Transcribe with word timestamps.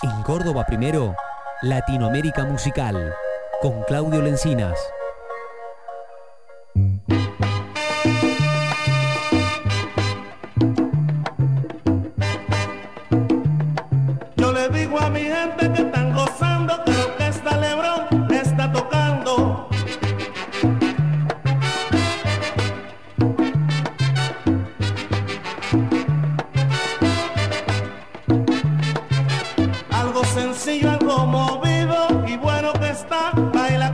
En 0.00 0.22
Córdoba 0.22 0.64
primero, 0.64 1.16
Latinoamérica 1.60 2.44
Musical, 2.44 3.12
con 3.60 3.82
Claudio 3.82 4.22
Lencinas. 4.22 4.78
Que 33.38 33.46
está, 33.46 33.87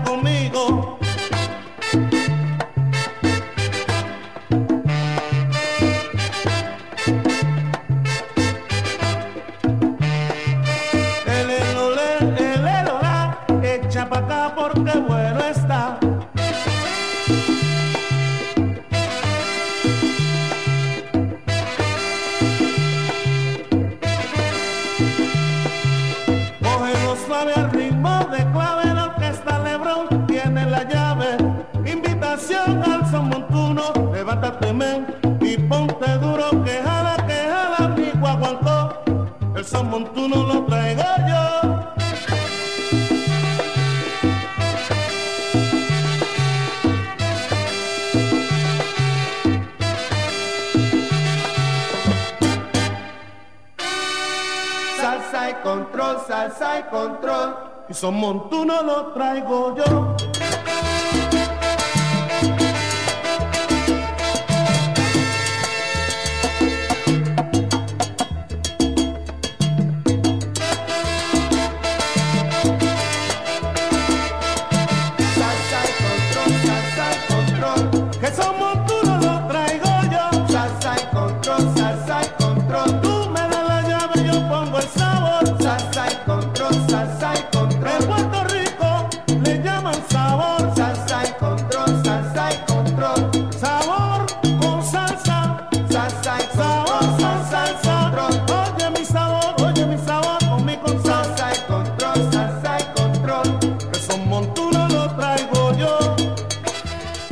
Y 57.87 57.93
son 57.93 58.15
montuno 58.15 58.83
lo 58.83 59.13
traigo 59.13 59.75
yo. 59.77 60.34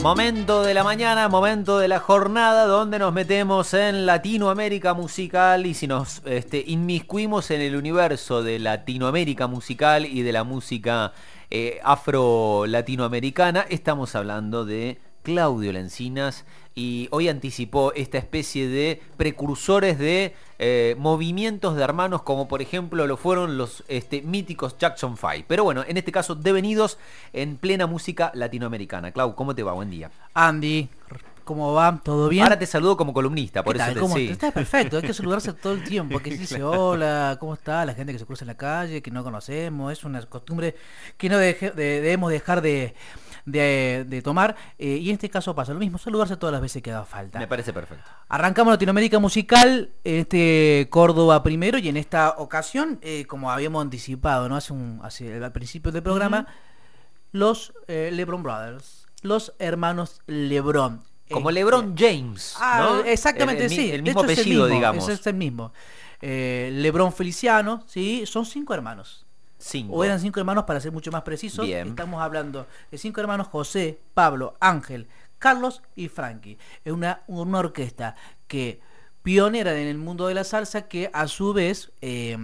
Momento 0.02 0.64
de 0.64 0.74
la 0.74 0.82
mañana, 0.82 1.28
momento 1.28 1.78
de 1.78 1.86
la 1.86 2.00
jornada 2.00 2.66
donde 2.66 2.98
nos 2.98 3.12
metemos 3.12 3.72
en 3.72 4.04
Latinoamérica 4.04 4.94
musical 4.94 5.64
y 5.64 5.74
si 5.74 5.86
nos 5.86 6.22
este, 6.24 6.64
inmiscuimos 6.66 7.52
en 7.52 7.60
el 7.60 7.76
universo 7.76 8.42
de 8.42 8.58
Latinoamérica 8.58 9.46
musical 9.46 10.04
y 10.04 10.22
de 10.22 10.32
la 10.32 10.42
música 10.42 11.12
eh, 11.50 11.78
afro-latinoamericana, 11.84 13.64
estamos 13.70 14.16
hablando 14.16 14.64
de 14.64 14.98
Claudio 15.22 15.72
Lencinas 15.72 16.46
y 16.75 17.09
hoy 17.10 17.28
anticipó 17.28 17.93
esta 17.94 18.19
especie 18.19 18.66
de 18.69 19.03
precursores 19.16 19.99
de 19.99 20.34
eh, 20.59 20.94
movimientos 20.99 21.77
de 21.77 21.83
hermanos 21.83 22.22
como 22.22 22.49
por 22.49 22.62
ejemplo 22.62 23.06
lo 23.06 23.16
fueron 23.16 23.59
los 23.59 23.84
este, 23.88 24.22
míticos 24.22 24.77
Jackson 24.78 25.16
5. 25.19 25.44
Pero 25.49 25.65
bueno, 25.65 25.84
en 25.87 25.97
este 25.97 26.12
caso 26.12 26.34
devenidos 26.34 26.99
en 27.32 27.56
plena 27.56 27.87
música 27.87 28.31
latinoamericana. 28.34 29.12
Clau, 29.12 29.34
¿cómo 29.34 29.55
te 29.55 29.62
va? 29.62 29.72
Buen 29.72 29.91
día. 29.91 30.11
Andy, 30.34 30.88
¿cómo 31.44 31.72
va? 31.75 32.00
¿Todo 32.03 32.28
bien? 32.28 32.44
Ahora 32.44 32.59
te 32.59 32.66
saludo 32.66 32.97
como 32.97 33.12
columnista, 33.12 33.62
por 33.62 33.75
¿Qué 33.75 33.78
eso 33.82 33.87
tal? 33.88 33.94
te 33.94 34.00
¿Cómo? 34.00 34.15
sí. 34.15 34.28
Está 34.28 34.50
perfecto, 34.53 34.97
hay 34.97 35.03
que 35.03 35.12
saludarse 35.12 35.53
todo 35.53 35.75
el 35.75 35.84
tiempo, 35.84 36.21
que 36.21 36.31
se 36.31 36.38
dice 36.38 36.62
hola, 36.62 37.37
¿cómo 37.41 37.55
está? 37.55 37.84
La 37.84 37.93
gente 37.94 38.12
que 38.12 38.19
se 38.19 38.25
cruza 38.25 38.44
en 38.44 38.49
la 38.49 38.56
calle, 38.56 39.03
que 39.03 39.11
no 39.11 39.22
conocemos, 39.25 39.93
es 39.93 40.05
una 40.05 40.25
costumbre 40.27 40.77
que 41.19 41.28
no 41.28 41.37
deje- 41.38 41.72
de- 41.75 42.00
debemos 42.00 42.31
dejar 42.31 42.62
de, 42.62 42.94
de- 43.44 44.04
de 44.08 44.22
tomar, 44.22 44.54
eh, 44.78 44.97
y 45.00 45.08
en 45.08 45.14
este 45.14 45.28
caso 45.30 45.54
pasa 45.54 45.72
lo 45.72 45.78
mismo, 45.80 45.98
saludarse 45.98 46.36
todas 46.36 46.53
las 46.53 46.62
veces 46.62 46.82
que 46.82 46.92
haga 46.92 47.04
falta. 47.04 47.38
Me 47.38 47.47
parece 47.47 47.72
perfecto. 47.72 48.04
Arrancamos 48.28 48.72
Latinoamérica 48.72 49.19
Musical, 49.19 49.91
este 50.04 50.86
Córdoba 50.91 51.42
primero, 51.42 51.78
y 51.78 51.88
en 51.88 51.97
esta 51.97 52.31
ocasión, 52.38 52.98
eh, 53.02 53.25
como 53.26 53.50
habíamos 53.50 53.82
anticipado, 53.82 54.48
¿no? 54.48 54.56
Hace 54.56 54.72
un, 54.72 55.00
hace, 55.02 55.42
al 55.42 55.52
principio 55.52 55.91
del 55.92 56.02
programa, 56.02 56.47
los 57.32 57.72
eh, 57.88 58.10
LeBron 58.12 58.42
Brothers, 58.42 59.06
los 59.22 59.52
hermanos 59.58 60.20
LeBron. 60.26 61.02
Como 61.31 61.50
LeBron 61.50 61.94
James. 61.97 62.56
Ah, 62.60 62.81
¿no? 62.82 63.04
exactamente, 63.04 63.64
El- 63.64 63.72
el 63.72 63.76
sí. 63.78 63.91
El 63.91 63.97
De 63.98 64.02
mismo 64.02 64.20
hecho, 64.22 64.31
es 64.32 64.38
apellido, 64.38 64.62
mismo, 64.64 64.75
digamos. 64.76 65.08
Es 65.08 65.26
el 65.26 65.34
mismo. 65.34 65.72
Eh, 66.20 66.69
Lebron 66.75 67.12
Feliciano, 67.12 67.82
¿sí? 67.86 68.25
Son 68.26 68.44
cinco 68.44 68.75
hermanos. 68.75 69.25
Cinco. 69.62 69.95
O 69.95 70.03
eran 70.05 70.19
cinco 70.19 70.41
hermanos 70.41 70.65
para 70.65 70.81
ser 70.81 70.91
mucho 70.91 71.12
más 71.12 71.23
precisos. 71.23 71.65
Bien. 71.65 71.89
Estamos 71.89 72.21
hablando 72.21 72.67
de 72.91 72.99
cinco 72.99 73.21
hermanos, 73.21 73.47
José, 73.47 74.00
Pablo, 74.12 74.56
Ángel, 74.59 75.06
Carlos 75.39 75.83
y 75.95 76.09
Frankie. 76.09 76.59
Es 76.84 76.93
una, 76.93 77.23
una 77.28 77.61
orquesta 77.61 78.17
que 78.49 78.81
pionera 79.23 79.78
en 79.78 79.87
el 79.87 79.99
mundo 79.99 80.27
de 80.27 80.34
la 80.34 80.45
salsa 80.45 80.89
que 80.89 81.11
a 81.12 81.28
su 81.28 81.53
vez... 81.53 81.93
eh, 82.00 82.37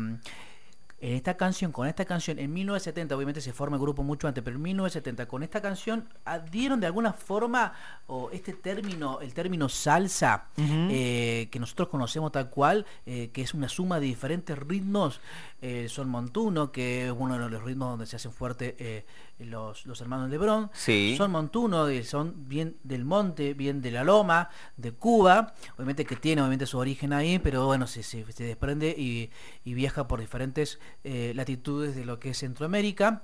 en 1.00 1.14
esta 1.14 1.36
canción, 1.36 1.70
con 1.70 1.86
esta 1.86 2.04
canción, 2.04 2.38
en 2.38 2.53
1970, 2.53 3.14
obviamente 3.14 3.41
se 3.41 3.53
forma 3.53 3.76
el 3.76 3.82
grupo 3.82 4.03
mucho 4.03 4.26
antes, 4.26 4.42
pero 4.42 4.56
en 4.56 4.62
1970, 4.62 5.26
con 5.26 5.44
esta 5.44 5.62
canción, 5.62 6.09
dieron 6.50 6.81
de 6.81 6.86
alguna 6.86 7.12
forma, 7.12 7.72
o 8.09 8.31
este 8.32 8.53
término, 8.53 9.20
el 9.20 9.32
término 9.32 9.69
salsa, 9.69 10.48
eh, 10.56 11.48
que 11.53 11.60
nosotros 11.60 11.88
conocemos 11.88 12.32
tal 12.32 12.50
cual, 12.50 12.84
eh, 13.06 13.31
que 13.32 13.42
es 13.42 13.54
una 13.54 13.69
suma 13.69 14.00
de 14.00 14.06
diferentes 14.06 14.58
ritmos, 14.58 15.20
eh, 15.60 15.88
son 15.88 16.08
montuno, 16.08 16.70
que 16.70 17.06
es 17.06 17.14
uno 17.16 17.38
de 17.38 17.50
los 17.50 17.62
ritmos 17.62 17.91
donde 17.91 18.06
se 18.06 18.16
hacen 18.16 18.32
fuerte 18.32 18.76
eh, 18.78 19.04
los, 19.38 19.87
los 19.87 20.00
hermanos 20.00 20.31
Lebrón, 20.31 20.71
Sí. 20.72 21.15
son 21.16 21.31
montuno, 21.31 21.87
de- 21.87 22.04
son 22.04 22.49
bien 22.49 22.76
del 22.82 23.04
monte, 23.04 23.54
bien 23.54 23.81
de 23.81 23.91
la 23.91 24.04
loma, 24.04 24.49
de 24.76 24.93
Cuba, 24.93 25.54
obviamente 25.76 26.04
que 26.04 26.16
tiene 26.16 26.43
obviamente 26.43 26.66
su 26.66 26.78
origen 26.78 27.12
ahí, 27.12 27.38
pero 27.38 27.66
bueno, 27.66 27.87
se, 27.87 28.03
se- 28.03 28.31
se 28.32 28.44
desprende 28.44 28.94
y, 28.97 29.31
y 29.65 29.75
viaja 29.75 30.09
por 30.09 30.21
diferentes 30.21 30.78
eh, 31.04 31.32
latitudes 31.34 31.94
de 31.94 32.05
lo 32.05 32.19
que 32.19 32.31
es 32.31 32.38
Centroamérica. 32.38 33.23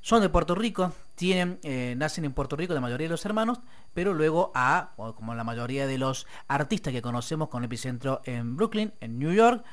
Son 0.00 0.20
de 0.20 0.28
Puerto 0.28 0.54
Rico, 0.54 0.92
tienen, 1.14 1.58
eh, 1.62 1.94
nacen 1.96 2.26
en 2.26 2.34
Puerto 2.34 2.56
Rico 2.56 2.74
la 2.74 2.80
mayoría 2.82 3.06
de 3.06 3.12
los 3.12 3.24
hermanos, 3.24 3.60
pero 3.94 4.12
luego 4.12 4.52
a, 4.54 4.90
como 5.16 5.34
la 5.34 5.44
mayoría 5.44 5.86
de 5.86 5.96
los 5.96 6.26
artistas 6.46 6.92
que 6.92 7.00
conocemos 7.00 7.48
con 7.48 7.64
epicentro 7.64 8.20
en 8.26 8.54
Brooklyn, 8.54 8.92
en 9.00 9.18
New 9.18 9.32
York, 9.32 9.64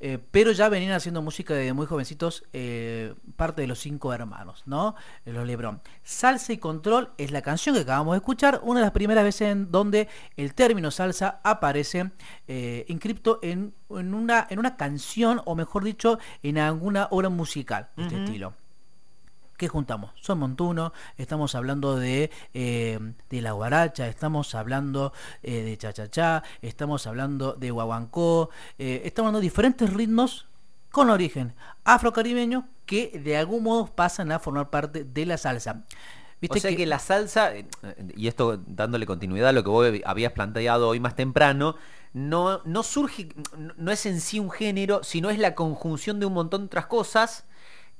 eh, 0.00 0.18
pero 0.30 0.52
ya 0.52 0.68
venían 0.68 0.92
haciendo 0.92 1.22
música 1.22 1.54
desde 1.54 1.72
muy 1.72 1.86
jovencitos, 1.86 2.44
eh, 2.52 3.14
parte 3.36 3.62
de 3.62 3.68
los 3.68 3.78
cinco 3.78 4.12
hermanos, 4.12 4.62
¿no? 4.66 4.94
Eh, 5.24 5.32
Los 5.32 5.46
Lebron. 5.46 5.80
Salsa 6.02 6.52
y 6.52 6.58
Control 6.58 7.10
es 7.18 7.30
la 7.30 7.42
canción 7.42 7.74
que 7.74 7.82
acabamos 7.82 8.14
de 8.14 8.18
escuchar, 8.18 8.60
una 8.62 8.80
de 8.80 8.86
las 8.86 8.92
primeras 8.92 9.24
veces 9.24 9.50
en 9.50 9.70
donde 9.70 10.08
el 10.36 10.54
término 10.54 10.90
salsa 10.90 11.40
aparece 11.42 12.10
eh, 12.46 12.84
inscripto 12.88 13.40
en, 13.42 13.74
en 13.90 14.14
una, 14.14 14.46
en 14.48 14.58
una 14.58 14.76
canción, 14.76 15.40
o 15.44 15.54
mejor 15.54 15.84
dicho, 15.84 16.18
en 16.42 16.58
alguna 16.58 17.08
obra 17.10 17.28
musical 17.28 17.88
de 17.96 18.04
este 18.04 18.24
estilo. 18.24 18.54
¿Qué 19.58 19.66
juntamos? 19.66 20.12
Son 20.20 20.38
Montuno, 20.38 20.92
estamos 21.16 21.56
hablando 21.56 21.96
de, 21.96 22.30
eh, 22.54 23.00
de 23.28 23.42
la 23.42 23.50
guaracha, 23.50 24.06
estamos 24.06 24.54
hablando 24.54 25.12
eh, 25.42 25.62
de 25.62 25.76
cha-cha-cha, 25.76 26.44
estamos 26.62 27.08
hablando 27.08 27.54
de 27.54 27.72
guaguancó, 27.72 28.50
eh, 28.78 29.02
estamos 29.04 29.30
hablando 29.30 29.40
de 29.40 29.46
diferentes 29.46 29.92
ritmos 29.92 30.46
con 30.92 31.10
origen 31.10 31.54
afrocaribeño 31.82 32.68
que 32.86 33.18
de 33.18 33.36
algún 33.36 33.64
modo 33.64 33.86
pasan 33.86 34.30
a 34.30 34.38
formar 34.38 34.70
parte 34.70 35.02
de 35.02 35.26
la 35.26 35.36
salsa. 35.36 35.82
o 36.48 36.56
sea 36.56 36.76
que... 36.76 36.86
la 36.86 37.00
salsa, 37.00 37.52
eh, 37.56 37.66
y 38.14 38.28
esto 38.28 38.62
dándole 38.64 39.06
continuidad 39.06 39.48
a 39.48 39.52
lo 39.52 39.64
que 39.64 39.70
vos 39.70 39.92
habías 40.04 40.32
planteado 40.34 40.88
hoy 40.88 41.00
más 41.00 41.16
temprano, 41.16 41.74
no, 42.12 42.62
no 42.64 42.84
surge, 42.84 43.30
no 43.76 43.90
es 43.90 44.06
en 44.06 44.20
sí 44.20 44.38
un 44.38 44.52
género, 44.52 45.02
sino 45.02 45.30
es 45.30 45.38
la 45.40 45.56
conjunción 45.56 46.20
de 46.20 46.26
un 46.26 46.34
montón 46.34 46.60
de 46.60 46.66
otras 46.66 46.86
cosas 46.86 47.44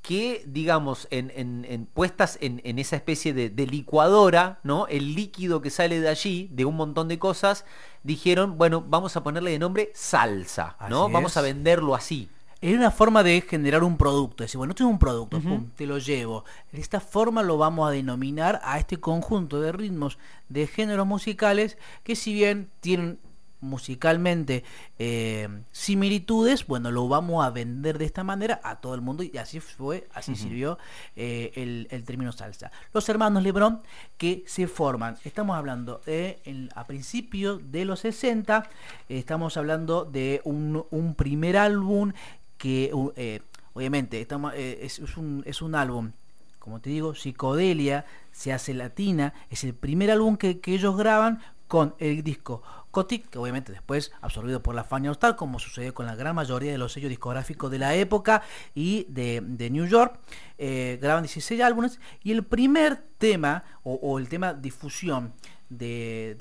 que, 0.02 0.42
digamos, 0.46 1.08
en, 1.10 1.88
puestas 1.92 2.38
en, 2.40 2.78
esa 2.78 2.96
especie 2.96 3.32
de, 3.34 3.66
licuadora, 3.66 4.60
¿no? 4.62 4.86
El 4.86 5.14
líquido 5.14 5.60
que 5.60 5.70
sale 5.70 6.00
de 6.00 6.08
allí, 6.08 6.48
de 6.52 6.64
un 6.64 6.76
montón 6.76 7.08
de 7.08 7.18
cosas, 7.18 7.64
dijeron, 8.02 8.56
bueno, 8.58 8.84
vamos 8.86 9.16
a 9.16 9.22
ponerle 9.22 9.50
de 9.50 9.58
nombre 9.58 9.90
salsa, 9.94 10.76
¿no? 10.88 11.08
vamos 11.08 11.36
a 11.36 11.42
venderlo 11.42 11.94
así. 11.94 12.28
Es 12.60 12.74
una 12.74 12.90
forma 12.90 13.22
de 13.22 13.40
generar 13.40 13.84
un 13.84 13.96
producto, 13.96 14.42
decir, 14.42 14.58
bueno, 14.58 14.74
es 14.74 14.80
un 14.80 14.98
producto, 14.98 15.40
te 15.76 15.86
lo 15.86 15.98
llevo. 15.98 16.44
De 16.72 16.80
esta 16.80 16.98
forma 16.98 17.44
lo 17.44 17.56
vamos 17.56 17.88
a 17.88 17.92
denominar 17.92 18.60
a 18.64 18.80
este 18.80 18.98
conjunto 18.98 19.60
de 19.60 19.70
ritmos, 19.70 20.18
de 20.48 20.66
géneros 20.66 21.06
musicales, 21.06 21.78
que 22.02 22.16
si 22.16 22.32
bien 22.34 22.68
tienen 22.80 23.20
musicalmente 23.60 24.64
eh, 24.98 25.48
similitudes, 25.72 26.66
bueno, 26.66 26.90
lo 26.90 27.08
vamos 27.08 27.44
a 27.44 27.50
vender 27.50 27.98
de 27.98 28.04
esta 28.04 28.24
manera 28.24 28.60
a 28.62 28.76
todo 28.80 28.94
el 28.94 29.00
mundo 29.00 29.22
y 29.22 29.36
así 29.38 29.60
fue, 29.60 30.08
así 30.14 30.36
sirvió 30.36 30.78
eh, 31.16 31.86
el, 31.90 32.04
término 32.04 32.32
salsa. 32.32 32.70
Los 32.92 33.08
hermanos 33.08 33.42
Lebron 33.42 33.80
que 34.16 34.44
se 34.46 34.66
forman, 34.66 35.16
estamos 35.24 35.56
hablando 35.56 36.00
de, 36.06 36.68
a 36.74 36.86
principios 36.86 37.60
de 37.70 37.84
los 37.84 38.00
60, 38.00 38.68
estamos 39.08 39.56
hablando 39.56 40.04
de 40.04 40.40
un, 40.44 41.14
primer 41.16 41.56
álbum 41.56 42.12
que 42.56 42.92
eh, 43.16 43.40
obviamente 43.74 44.20
estamos, 44.20 44.52
es, 44.54 44.98
un, 45.16 45.42
es 45.46 45.62
un 45.62 45.74
álbum 45.74 46.12
como 46.58 46.80
te 46.80 46.90
digo, 46.90 47.14
psicodelia, 47.14 48.04
se 48.30 48.52
hace 48.52 48.74
latina, 48.74 49.32
es 49.48 49.64
el 49.64 49.72
primer 49.72 50.10
álbum 50.10 50.36
que, 50.36 50.60
que 50.60 50.74
ellos 50.74 50.98
graban 50.98 51.40
con 51.68 51.94
el 51.98 52.22
disco 52.24 52.62
Kotick, 52.90 53.28
que 53.28 53.38
obviamente 53.38 53.70
después 53.70 54.12
absorbido 54.20 54.62
por 54.62 54.74
la 54.74 54.82
Fania 54.82 55.10
Star, 55.12 55.36
como 55.36 55.58
sucedió 55.58 55.94
con 55.94 56.06
la 56.06 56.16
gran 56.16 56.34
mayoría 56.34 56.72
de 56.72 56.78
los 56.78 56.92
sellos 56.92 57.10
discográficos 57.10 57.70
de 57.70 57.78
la 57.78 57.94
época 57.94 58.42
y 58.74 59.06
de, 59.08 59.68
New 59.70 59.86
York. 59.86 60.18
Eh, 60.56 60.98
graban 61.00 61.22
16 61.22 61.60
álbumes 61.60 62.00
y 62.24 62.32
el 62.32 62.44
primer 62.44 62.96
tema, 63.18 63.64
o, 63.84 64.18
el 64.18 64.28
tema 64.28 64.54
difusión 64.54 65.34
de, 65.68 66.36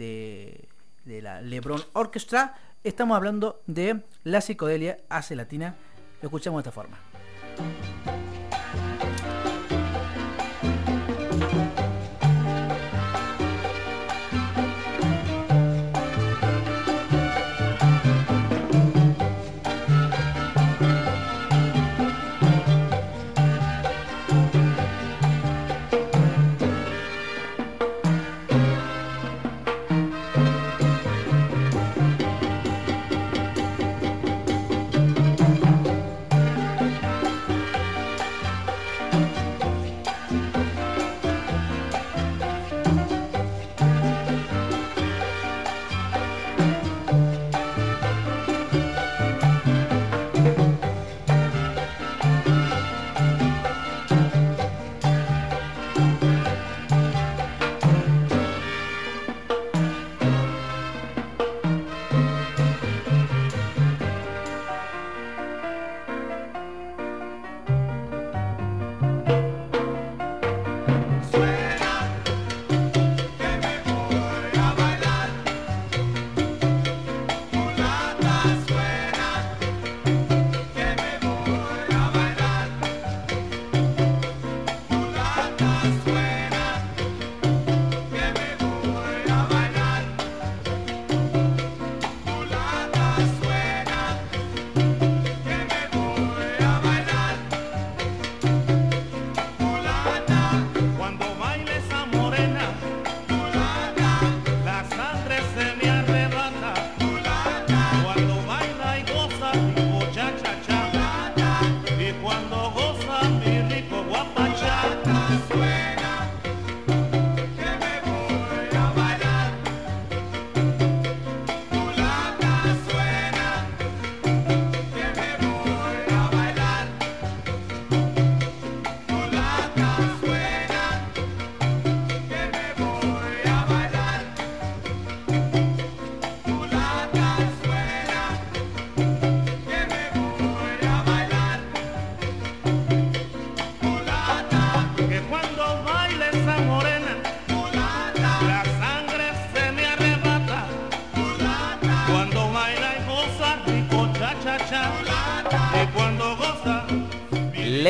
de, 1.05 1.21
la 1.21 1.41
Lebron 1.41 1.81
Orchestra, 1.93 2.55
estamos 2.83 3.15
hablando 3.15 3.61
de 3.67 4.01
la 4.23 4.41
psicodelia 4.41 4.99
hace 5.09 5.35
latina. 5.35 5.75
Lo 6.21 6.27
escuchamos 6.27 6.63
de 6.63 6.69
esta 6.69 6.71
forma. 6.71 6.97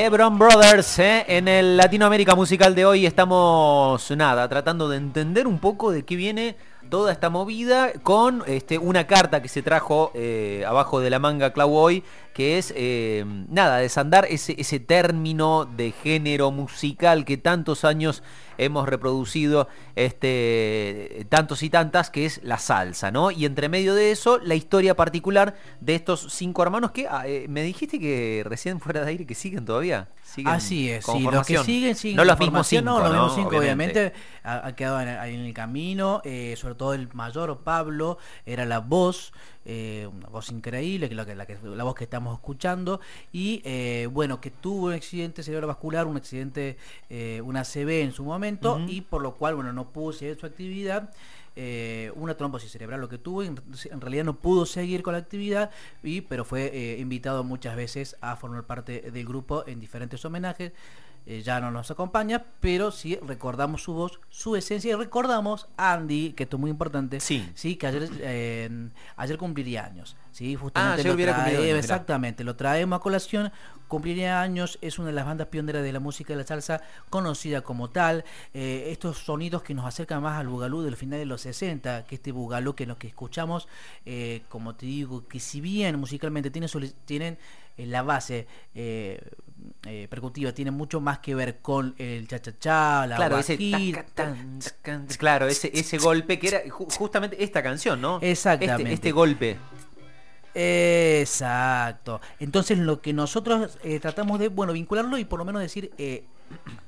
Lebron 0.07 0.39
Brothers, 0.39 0.99
¿eh? 0.99 1.25
en 1.27 1.49
el 1.49 1.75
Latinoamérica 1.75 2.33
musical 2.33 2.73
de 2.73 2.85
hoy 2.85 3.05
estamos, 3.05 4.09
nada, 4.11 4.47
tratando 4.47 4.87
de 4.87 4.95
entender 4.95 5.45
un 5.45 5.59
poco 5.59 5.91
de 5.91 6.05
qué 6.05 6.15
viene 6.15 6.55
toda 6.89 7.11
esta 7.11 7.29
movida 7.29 7.93
con 8.03 8.43
este, 8.47 8.77
una 8.77 9.07
carta 9.07 9.41
que 9.41 9.47
se 9.47 9.61
trajo 9.61 10.11
eh, 10.13 10.63
abajo 10.67 10.99
de 10.99 11.09
la 11.09 11.19
manga 11.19 11.53
Clau 11.53 11.73
hoy, 11.73 12.03
que 12.33 12.57
es, 12.57 12.73
eh, 12.75 13.25
nada, 13.49 13.77
desandar 13.77 14.25
ese, 14.29 14.55
ese 14.57 14.79
término 14.79 15.65
de 15.65 15.91
género 15.91 16.51
musical 16.51 17.25
que 17.25 17.37
tantos 17.37 17.83
años 17.83 18.23
hemos 18.57 18.87
reproducido 18.87 19.67
este, 19.95 21.25
tantos 21.29 21.63
y 21.63 21.69
tantas, 21.69 22.09
que 22.09 22.25
es 22.25 22.41
la 22.43 22.57
salsa, 22.57 23.11
¿no? 23.11 23.31
Y 23.31 23.45
entre 23.45 23.69
medio 23.69 23.95
de 23.95 24.11
eso, 24.11 24.39
la 24.39 24.55
historia 24.55 24.95
particular 24.95 25.55
de 25.79 25.95
estos 25.95 26.27
cinco 26.31 26.63
hermanos 26.63 26.91
que 26.91 27.07
ah, 27.09 27.27
eh, 27.27 27.45
me 27.49 27.63
dijiste 27.63 27.99
que 27.99 28.43
recién 28.45 28.79
fuera 28.79 29.01
de 29.01 29.09
aire 29.09 29.25
que 29.25 29.35
siguen 29.35 29.65
todavía. 29.65 30.09
Así 30.45 30.89
es, 30.89 31.05
sí, 31.05 31.21
los 31.21 31.45
que 31.45 31.57
siguen, 31.59 31.95
siguen. 31.95 32.17
No 32.17 32.25
los 32.25 32.39
mismos 32.39 32.67
cinco, 32.67 32.83
no, 32.83 32.99
los 32.99 33.11
mismos 33.11 33.35
cinco, 33.35 33.57
obviamente, 33.57 34.13
ha, 34.43 34.73
quedado 34.75 35.01
en, 35.01 35.07
en, 35.07 35.41
el 35.41 35.53
camino, 35.53 36.21
eh, 36.23 36.55
sobre 36.57 36.75
todo 36.75 36.93
el 36.93 37.09
mayor 37.13 37.59
Pablo, 37.63 38.17
era 38.45 38.65
la 38.65 38.79
voz. 38.79 39.33
Eh, 39.69 40.07
una 40.09 40.29
voz 40.29 40.49
increíble, 40.49 41.09
que 41.09 41.15
la, 41.15 41.25
la, 41.25 41.83
voz 41.83 41.93
que 41.93 42.05
estamos 42.05 42.33
escuchando, 42.33 43.01
y 43.33 43.61
eh, 43.65 44.07
bueno, 44.09 44.39
que 44.39 44.49
tuvo 44.49 44.85
un 44.85 44.93
accidente 44.93 45.43
cerebrovascular, 45.43 46.07
un 46.07 46.15
accidente, 46.15 46.77
una 47.43 47.63
CB 47.65 48.01
en 48.01 48.13
su 48.13 48.23
momento, 48.23 48.79
y 48.87 49.01
por 49.01 49.21
lo 49.21 49.35
cual, 49.35 49.55
bueno, 49.55 49.73
no 49.73 49.89
pudo 49.89 50.13
seguir 50.13 50.39
su 50.39 50.45
actividad. 50.45 51.11
Eh, 51.59 52.11
una 52.15 52.37
trombosis 52.37 52.71
cerebral 52.71 53.01
lo 53.01 53.09
que 53.09 53.17
tuvo, 53.17 53.41
en 53.41 53.57
realidad 53.99 54.23
no 54.23 54.37
pudo 54.37 54.67
seguir 54.67 55.01
con 55.01 55.13
la 55.13 55.19
actividad, 55.19 55.71
y, 56.03 56.21
pero 56.21 56.45
fue 56.45 56.67
eh, 56.67 56.99
invitado 56.99 57.43
muchas 57.43 57.75
veces 57.75 58.15
a 58.21 58.35
formar 58.35 58.65
parte 58.65 59.09
del 59.09 59.25
grupo 59.25 59.63
en 59.65 59.79
diferentes 59.79 60.23
homenajes. 60.23 60.71
Eh, 61.29 61.41
ya 61.41 61.59
no 61.59 61.71
nos 61.71 61.91
acompaña, 61.91 62.45
pero 62.61 62.89
sí 62.89 63.19
recordamos 63.21 63.83
su 63.83 63.91
voz, 63.93 64.17
su 64.29 64.55
esencia 64.55 64.93
y 64.93 64.95
recordamos 64.95 65.67
a 65.75 65.91
Andy, 65.91 66.31
que 66.31 66.43
esto 66.43 66.55
es 66.55 66.61
muy 66.61 66.71
importante, 66.71 67.19
Sí. 67.19 67.51
sí 67.53 67.75
que 67.75 67.85
ayer, 67.87 68.09
eh, 68.21 68.89
ayer 69.17 69.37
cumpliría 69.37 69.83
años. 69.83 70.15
Sí, 70.31 70.55
justamente 70.55 71.01
ayer 71.01 71.07
lo 71.07 71.15
hubiera 71.15 71.35
trae- 71.35 71.77
exactamente, 71.77 72.45
lo 72.45 72.55
traemos 72.55 72.95
a 72.97 73.01
colación, 73.01 73.51
cumpliría 73.89 74.39
años, 74.41 74.79
es 74.81 74.99
una 74.99 75.07
de 75.09 75.15
las 75.15 75.25
bandas 75.25 75.47
pioneras 75.47 75.83
de 75.83 75.91
la 75.91 75.99
música 75.99 76.31
de 76.31 76.37
la 76.37 76.47
salsa, 76.47 76.81
conocida 77.09 77.59
como 77.61 77.89
tal, 77.89 78.23
eh, 78.53 78.87
estos 78.91 79.17
sonidos 79.17 79.63
que 79.63 79.73
nos 79.73 79.85
acercan 79.85 80.21
más 80.23 80.39
al 80.39 80.47
bugalú 80.47 80.81
del 80.81 80.95
final 80.95 81.19
de 81.19 81.25
los 81.25 81.41
60, 81.41 82.05
que 82.05 82.15
este 82.15 82.31
bugalú 82.31 82.73
que 82.73 82.85
lo 82.85 82.97
que 82.97 83.07
escuchamos, 83.07 83.67
como 84.47 84.75
te 84.75 84.85
digo, 84.85 85.27
que 85.27 85.41
si 85.41 85.59
bien 85.59 85.99
musicalmente 85.99 86.51
tiene 86.51 86.67
tienen 87.03 87.37
la 87.77 88.01
base 88.01 88.47
eh, 89.85 90.07
percutiva, 90.09 90.51
tiene 90.51 90.71
mucho 90.71 90.99
más 90.99 91.19
que 91.19 91.33
ver 91.35 91.59
con 91.59 91.95
el 91.97 92.27
cha-cha-cha, 92.27 93.07
la 93.07 93.15
Claro, 93.15 93.37
ese 93.39 93.57
tan, 94.13 94.59
claro, 95.17 95.47
ese, 95.47 95.71
ese 95.73 95.97
golpe 95.97 96.39
que 96.39 96.47
era 96.49 96.63
ju- 96.65 96.91
justamente 96.97 97.41
esta 97.43 97.63
canción, 97.63 98.01
¿no? 98.01 98.19
Exactamente. 98.21 98.83
Este, 98.83 98.93
este 98.93 99.11
golpe. 99.11 99.57
Exacto. 100.53 102.19
Entonces 102.39 102.77
lo 102.79 103.01
que 103.01 103.13
nosotros 103.13 103.77
eh, 103.83 103.99
tratamos 103.99 104.39
de, 104.39 104.47
bueno, 104.49 104.73
vincularlo 104.73 105.17
y 105.17 105.25
por 105.25 105.39
lo 105.39 105.45
menos 105.45 105.61
decir 105.61 105.91
eh, 105.97 106.23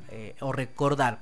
eh, 0.09 0.35
o 0.39 0.51
recordar 0.51 1.19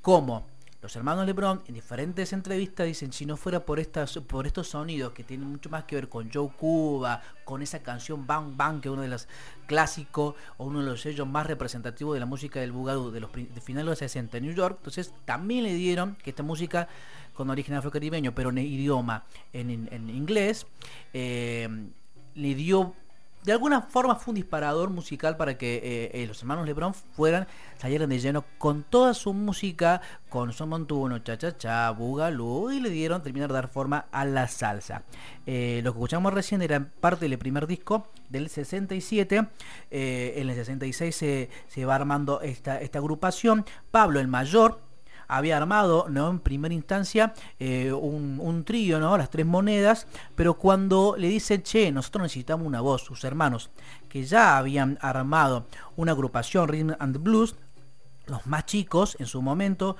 cómo 0.00 0.46
los 0.80 0.94
hermanos 0.94 1.26
LeBron 1.26 1.62
en 1.66 1.74
diferentes 1.74 2.32
entrevistas 2.32 2.86
dicen 2.86 3.12
si 3.12 3.26
no 3.26 3.36
fuera 3.36 3.64
por 3.64 3.80
estas 3.80 4.16
por 4.18 4.46
estos 4.46 4.68
sonidos 4.68 5.12
que 5.12 5.24
tienen 5.24 5.48
mucho 5.48 5.68
más 5.70 5.84
que 5.84 5.96
ver 5.96 6.08
con 6.08 6.30
Joe 6.32 6.50
Cuba, 6.56 7.20
con 7.44 7.62
esa 7.62 7.82
canción 7.82 8.26
Bang 8.26 8.56
Bang 8.56 8.80
que 8.80 8.88
es 8.88 8.92
uno 8.92 9.02
de 9.02 9.08
los 9.08 9.26
clásicos 9.66 10.36
o 10.56 10.66
uno 10.66 10.80
de 10.80 10.86
los 10.86 11.00
sellos 11.00 11.26
más 11.26 11.46
representativos 11.46 12.14
de 12.14 12.20
la 12.20 12.26
música 12.26 12.60
del 12.60 12.70
bugadú 12.70 13.10
de 13.10 13.20
los 13.20 13.32
de 13.32 13.60
finales 13.60 13.86
de 13.86 13.90
los 13.90 13.98
60 13.98 14.36
en 14.38 14.44
New 14.44 14.54
York, 14.54 14.76
entonces 14.78 15.12
también 15.24 15.64
le 15.64 15.74
dieron 15.74 16.14
que 16.16 16.30
esta 16.30 16.44
música 16.44 16.88
con 17.34 17.50
origen 17.50 17.74
afrocaribeño 17.74 18.32
pero 18.34 18.50
en 18.50 18.58
idioma 18.58 19.24
en 19.52 20.10
inglés 20.10 20.66
eh, 21.12 21.68
le 22.34 22.54
dio 22.54 22.94
de 23.48 23.54
alguna 23.54 23.80
forma 23.80 24.14
fue 24.14 24.32
un 24.32 24.34
disparador 24.34 24.90
musical 24.90 25.38
para 25.38 25.56
que 25.56 25.76
eh, 25.76 26.10
eh, 26.12 26.26
los 26.26 26.38
hermanos 26.42 26.66
LeBron 26.66 26.92
fueran, 26.92 27.46
salieran 27.78 28.10
de 28.10 28.18
lleno 28.18 28.44
con 28.58 28.82
toda 28.82 29.14
su 29.14 29.32
música, 29.32 30.02
con 30.28 30.52
son 30.52 30.68
montuno, 30.68 31.20
cha 31.20 31.38
cha 31.38 31.56
cha, 31.56 31.90
bugalú, 31.92 32.70
y 32.70 32.78
le 32.78 32.90
dieron 32.90 33.22
terminar 33.22 33.48
de 33.48 33.54
dar 33.54 33.68
forma 33.68 34.04
a 34.12 34.26
la 34.26 34.48
salsa. 34.48 35.02
Eh, 35.46 35.80
lo 35.82 35.92
que 35.92 35.98
escuchamos 35.98 36.34
recién 36.34 36.60
era 36.60 36.90
parte 37.00 37.26
del 37.26 37.38
primer 37.38 37.66
disco 37.66 38.08
del 38.28 38.50
67. 38.50 39.46
eh, 39.90 40.34
en 40.36 40.50
el 40.50 40.54
66 40.54 41.16
se, 41.16 41.48
se 41.68 41.84
va 41.86 41.94
armando 41.94 42.42
esta, 42.42 42.78
esta 42.82 42.98
agrupación. 42.98 43.64
Pablo 43.90 44.20
el 44.20 44.28
mayor, 44.28 44.78
había 45.28 45.56
armado 45.58 46.06
¿no? 46.08 46.30
en 46.30 46.40
primera 46.40 46.74
instancia 46.74 47.34
eh, 47.60 47.92
un, 47.92 48.38
un 48.42 48.64
trío, 48.64 48.98
¿no? 48.98 49.16
las 49.18 49.30
tres 49.30 49.46
monedas, 49.46 50.06
pero 50.34 50.54
cuando 50.54 51.14
le 51.18 51.28
dicen, 51.28 51.62
che, 51.62 51.92
nosotros 51.92 52.22
necesitamos 52.22 52.66
una 52.66 52.80
voz, 52.80 53.02
sus 53.02 53.22
hermanos, 53.24 53.70
que 54.08 54.24
ya 54.24 54.56
habían 54.58 54.98
armado 55.02 55.66
una 55.96 56.12
agrupación 56.12 56.66
Rhythm 56.68 56.94
and 56.98 57.18
Blues, 57.22 57.54
los 58.26 58.46
más 58.46 58.66
chicos 58.66 59.16
en 59.20 59.26
su 59.26 59.40
momento, 59.42 59.96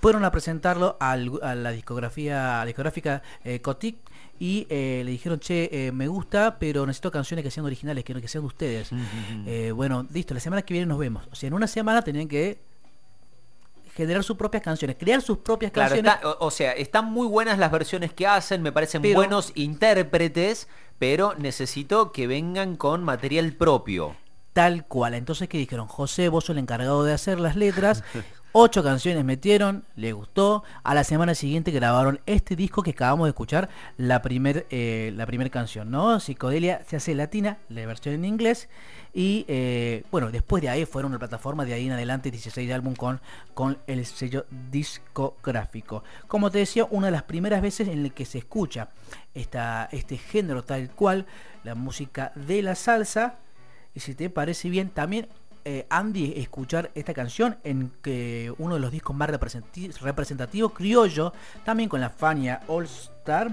fueron 0.00 0.24
a 0.24 0.30
presentarlo 0.30 0.96
al- 1.00 1.40
a 1.42 1.54
la 1.54 1.72
discografía 1.72 2.56
a 2.60 2.64
la 2.64 2.66
discográfica 2.66 3.22
eh, 3.44 3.60
Cotic 3.60 3.96
y 4.38 4.66
eh, 4.70 5.02
le 5.04 5.10
dijeron, 5.10 5.38
che, 5.40 5.68
eh, 5.88 5.92
me 5.92 6.08
gusta, 6.08 6.56
pero 6.58 6.86
necesito 6.86 7.10
canciones 7.10 7.42
que 7.44 7.50
sean 7.50 7.66
originales, 7.66 8.02
que, 8.04 8.14
no- 8.14 8.20
que 8.22 8.28
sean 8.28 8.42
de 8.44 8.46
ustedes. 8.46 8.90
Bueno, 9.74 10.06
listo, 10.12 10.32
la 10.32 10.40
semana 10.40 10.62
que 10.62 10.72
viene 10.74 10.86
nos 10.86 10.98
vemos. 10.98 11.28
O 11.30 11.34
sea, 11.34 11.48
en 11.48 11.52
una 11.54 11.66
semana 11.66 12.00
tenían 12.02 12.28
que 12.28 12.58
generar 14.00 14.24
sus 14.24 14.36
propias 14.36 14.62
canciones, 14.62 14.96
crear 14.98 15.22
sus 15.22 15.38
propias 15.38 15.72
Claro, 15.72 15.90
canciones. 15.90 16.14
está- 16.14 16.28
o, 16.28 16.46
o 16.46 16.50
sea, 16.50 16.72
están 16.72 17.06
muy 17.06 17.26
buenas 17.26 17.58
las 17.58 17.70
versiones 17.70 18.12
que 18.12 18.26
hacen, 18.26 18.62
me 18.62 18.72
parecen 18.72 19.02
Pero- 19.02 19.14
buenos 19.16 19.52
intérpretes, 19.54 20.68
pero 20.98 21.34
necesito 21.38 22.12
que 22.12 22.26
vengan 22.26 22.76
con 22.76 23.02
material 23.04 23.52
propio. 23.52 24.16
Tal 24.52 24.84
cual. 24.86 25.14
Entonces, 25.14 25.48
¿qué 25.48 25.58
dijeron? 25.58 25.86
José, 25.86 26.28
vos 26.28 26.44
sos 26.44 26.54
el 26.54 26.58
encargado 26.58 27.04
de 27.04 27.12
hacer 27.12 27.38
las 27.38 27.54
letras. 27.56 28.02
Ocho 28.52 28.82
canciones 28.82 29.24
metieron, 29.24 29.84
le 29.94 30.12
gustó. 30.12 30.64
A 30.82 30.92
la 30.92 31.04
semana 31.04 31.36
siguiente 31.36 31.70
grabaron 31.70 32.20
este 32.26 32.56
disco 32.56 32.82
que 32.82 32.90
acabamos 32.90 33.26
de 33.26 33.30
escuchar, 33.30 33.68
la 33.96 34.22
primer, 34.22 34.66
eh, 34.70 35.16
primer 35.28 35.52
canción, 35.52 35.88
¿no? 35.88 36.18
Psicodelia 36.18 36.82
se 36.84 36.96
hace 36.96 37.14
latina, 37.14 37.58
la 37.68 37.86
versión 37.86 38.16
en 38.16 38.24
inglés. 38.24 38.68
Y 39.14 39.44
eh, 39.46 40.02
bueno, 40.10 40.32
después 40.32 40.62
de 40.62 40.68
ahí 40.68 40.84
fueron 40.84 41.12
una 41.12 41.20
plataforma 41.20 41.64
de 41.64 41.74
ahí 41.74 41.86
en 41.86 41.92
adelante 41.92 42.32
16 42.32 42.72
álbum 42.72 42.96
con, 42.96 43.20
con 43.54 43.78
el 43.86 44.04
sello 44.04 44.46
discográfico. 44.72 46.02
Como 46.26 46.50
te 46.50 46.58
decía, 46.58 46.88
una 46.90 47.06
de 47.06 47.12
las 47.12 47.22
primeras 47.22 47.62
veces 47.62 47.86
en 47.86 48.02
la 48.02 48.08
que 48.08 48.24
se 48.24 48.38
escucha 48.38 48.88
esta, 49.32 49.88
este 49.92 50.16
género 50.16 50.64
tal 50.64 50.90
cual, 50.90 51.24
la 51.62 51.76
música 51.76 52.32
de 52.34 52.62
la 52.62 52.74
salsa. 52.74 53.36
Y 53.94 54.00
si 54.00 54.16
te 54.16 54.28
parece 54.28 54.70
bien, 54.70 54.90
también 54.90 55.28
eh, 55.64 55.86
Andy 55.90 56.34
escuchar 56.36 56.90
esta 56.94 57.14
canción 57.14 57.58
en 57.64 57.92
que 58.02 58.52
uno 58.58 58.74
de 58.74 58.80
los 58.80 58.92
discos 58.92 59.14
más 59.16 59.30
representativos, 59.30 60.72
criollo, 60.72 61.32
también 61.64 61.88
con 61.88 62.00
la 62.00 62.10
Fania 62.10 62.60
All 62.66 62.84
Star, 62.84 63.50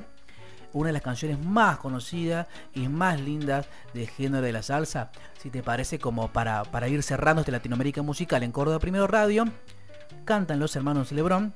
una 0.73 0.87
de 0.87 0.93
las 0.93 1.01
canciones 1.01 1.43
más 1.43 1.77
conocidas 1.77 2.47
y 2.73 2.87
más 2.87 3.19
lindas 3.19 3.67
del 3.93 4.07
género 4.07 4.41
de 4.41 4.51
la 4.51 4.63
salsa. 4.63 5.11
Si 5.41 5.49
te 5.49 5.63
parece 5.63 5.99
como 5.99 6.31
para, 6.31 6.63
para 6.63 6.87
ir 6.87 7.01
cerrando 7.03 7.41
este 7.41 7.51
Latinoamérica 7.51 8.01
musical 8.01 8.43
en 8.43 8.51
Córdoba 8.51 8.79
Primero 8.79 9.07
Radio, 9.07 9.45
cantan 10.25 10.59
los 10.59 10.75
hermanos 10.75 11.11
Lebrón 11.11 11.53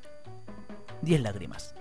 10 1.01 1.21
lágrimas. 1.21 1.75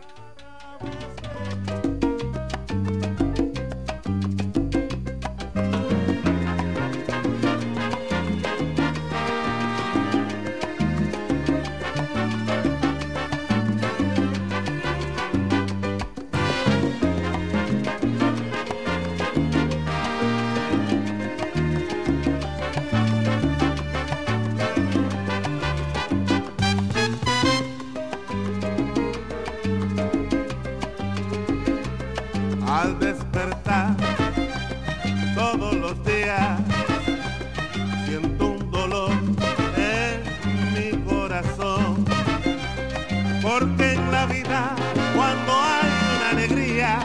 Siento 38.07 38.47
un 38.47 38.71
dolor 38.71 39.13
en 39.77 40.23
mi 40.75 40.91
corazón. 41.11 42.05
Porque 43.43 43.93
en 43.95 44.11
la 44.11 44.27
vida 44.27 44.75
cuando 45.17 45.53
hay 45.53 45.91
una 46.17 46.31
alegría 46.31 46.99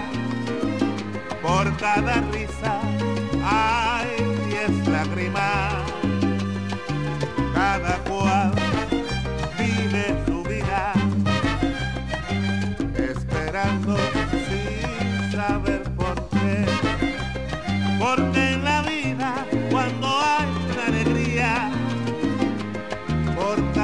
por 1.42 1.76
cada 1.78 2.22
risa 2.32 2.75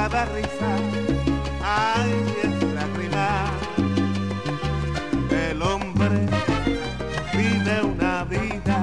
cada 0.08 0.24
risa 0.34 0.70
hay 1.62 2.10
diez 2.34 2.74
lágrimas. 2.74 3.50
El 5.30 5.62
hombre 5.62 6.26
vive 7.32 7.82
una 7.84 8.24
vida 8.24 8.78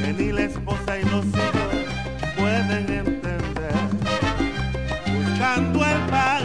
que 0.00 0.12
ni 0.12 0.32
la 0.32 0.42
esposa 0.42 0.98
y 0.98 1.04
los 1.04 1.24
hijos 1.26 1.72
pueden 2.36 2.84
entender. 3.02 3.72
Buscando 5.14 5.78
el 5.84 6.00
pan 6.14 6.42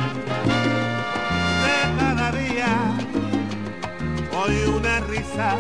de 1.66 1.78
cada 2.00 2.32
día. 2.32 2.72
Hoy 4.38 4.56
una 4.78 5.00
risa, 5.00 5.56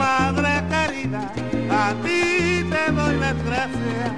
madre 0.00 0.52
querida, 0.72 1.22
a 1.84 1.86
ti 2.02 2.64
te 2.72 2.92
doy 2.98 3.14
las 3.24 3.36
gracias 3.44 4.12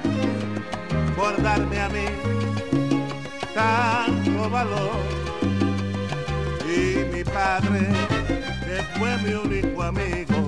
por 1.17 1.33
darme 1.41 1.79
a 1.81 1.89
mí 1.89 2.07
tanto 3.53 4.49
valor. 4.49 5.01
Y 6.77 6.79
mi 7.13 7.23
padre, 7.23 7.81
que 8.65 8.77
fue 8.97 9.11
mi 9.23 9.33
único 9.33 9.83
amigo, 9.83 10.39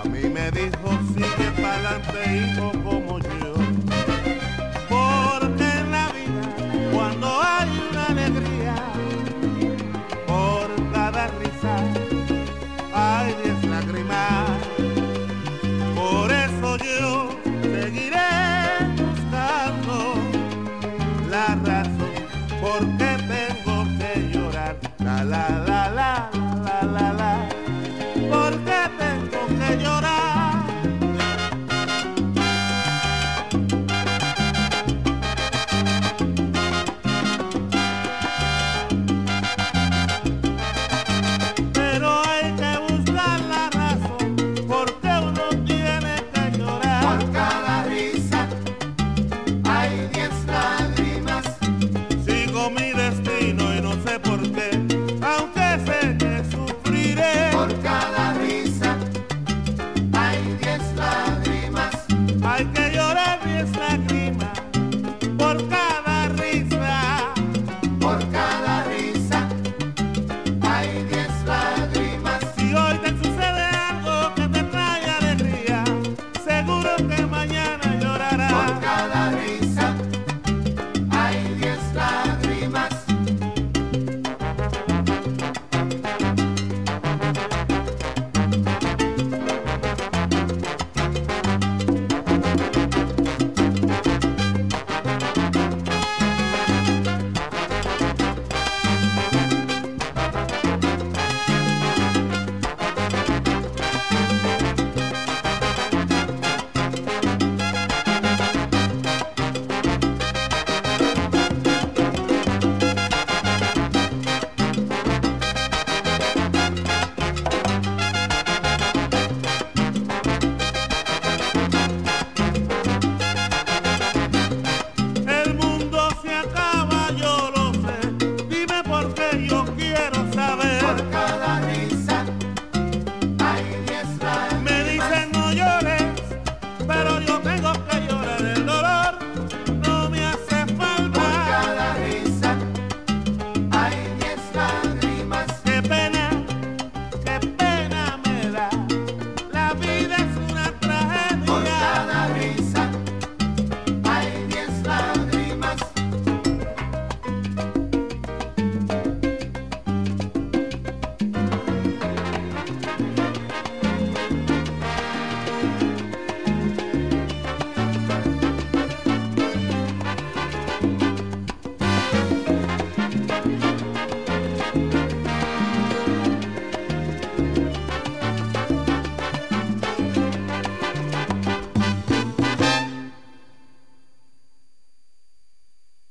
a 0.00 0.08
mí 0.08 0.22
me 0.36 0.50
dijo, 0.52 0.88
sigue 1.12 1.50
para 1.60 1.74
adelante 1.74 2.18
hijo 2.36 2.66
como 2.84 3.18
yo. 3.18 3.53